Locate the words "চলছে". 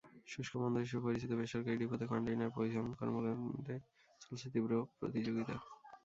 4.21-4.47